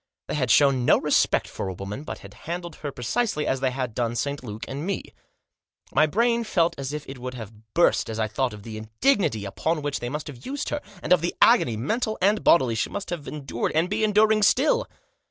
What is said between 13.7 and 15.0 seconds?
and be enduring still.